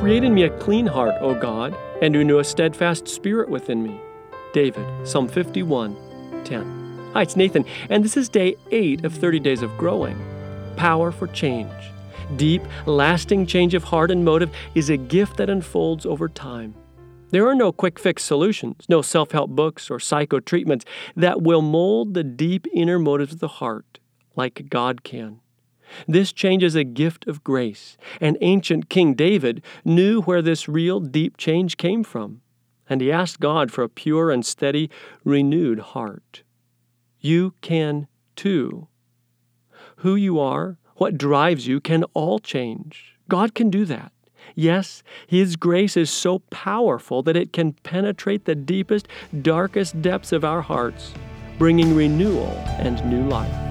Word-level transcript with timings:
Create 0.00 0.24
in 0.24 0.32
me 0.32 0.44
a 0.44 0.58
clean 0.58 0.86
heart, 0.86 1.14
O 1.20 1.34
God, 1.34 1.76
and 2.00 2.16
renew 2.16 2.38
a 2.38 2.44
steadfast 2.44 3.06
spirit 3.06 3.50
within 3.50 3.82
me. 3.82 4.00
David, 4.54 4.86
Psalm 5.06 5.28
51, 5.28 5.94
10. 6.42 7.10
Hi, 7.12 7.20
it's 7.20 7.36
Nathan, 7.36 7.66
and 7.90 8.02
this 8.02 8.16
is 8.16 8.30
day 8.30 8.56
8 8.70 9.04
of 9.04 9.12
30 9.12 9.40
days 9.40 9.60
of 9.60 9.76
growing. 9.76 10.18
Power 10.76 11.12
for 11.12 11.26
change. 11.26 11.70
Deep, 12.36 12.62
lasting 12.86 13.44
change 13.44 13.74
of 13.74 13.84
heart 13.84 14.10
and 14.10 14.24
motive 14.24 14.50
is 14.74 14.88
a 14.88 14.96
gift 14.96 15.36
that 15.36 15.50
unfolds 15.50 16.06
over 16.06 16.30
time. 16.30 16.74
There 17.28 17.46
are 17.46 17.54
no 17.54 17.70
quick 17.70 17.98
fix 17.98 18.24
solutions, 18.24 18.86
no 18.88 19.02
self 19.02 19.32
help 19.32 19.50
books 19.50 19.90
or 19.90 20.00
psycho 20.00 20.40
treatments 20.40 20.86
that 21.14 21.42
will 21.42 21.60
mold 21.60 22.14
the 22.14 22.24
deep 22.24 22.66
inner 22.72 22.98
motives 22.98 23.34
of 23.34 23.40
the 23.40 23.48
heart 23.48 23.98
like 24.34 24.70
God 24.70 25.04
can. 25.04 25.40
This 26.06 26.32
change 26.32 26.62
is 26.62 26.74
a 26.74 26.84
gift 26.84 27.26
of 27.26 27.44
grace, 27.44 27.96
and 28.20 28.36
ancient 28.40 28.88
King 28.88 29.14
David 29.14 29.62
knew 29.84 30.22
where 30.22 30.42
this 30.42 30.68
real 30.68 31.00
deep 31.00 31.36
change 31.36 31.76
came 31.76 32.04
from, 32.04 32.40
and 32.88 33.00
he 33.00 33.12
asked 33.12 33.40
God 33.40 33.70
for 33.70 33.82
a 33.82 33.88
pure 33.88 34.30
and 34.30 34.44
steady, 34.44 34.90
renewed 35.24 35.78
heart. 35.78 36.42
You 37.20 37.54
can 37.60 38.08
too. 38.36 38.88
Who 39.96 40.14
you 40.14 40.38
are, 40.38 40.78
what 40.96 41.18
drives 41.18 41.66
you, 41.66 41.80
can 41.80 42.04
all 42.14 42.38
change. 42.38 43.16
God 43.28 43.54
can 43.54 43.70
do 43.70 43.84
that. 43.84 44.12
Yes, 44.54 45.02
His 45.26 45.56
grace 45.56 45.96
is 45.96 46.10
so 46.10 46.40
powerful 46.50 47.22
that 47.22 47.36
it 47.36 47.52
can 47.52 47.72
penetrate 47.72 48.44
the 48.44 48.54
deepest, 48.54 49.06
darkest 49.42 50.02
depths 50.02 50.32
of 50.32 50.44
our 50.44 50.62
hearts, 50.62 51.12
bringing 51.58 51.94
renewal 51.94 52.50
and 52.78 53.04
new 53.08 53.28
life. 53.28 53.69